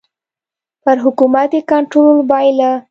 [0.83, 2.71] پر حکومت یې کنټرول بایله.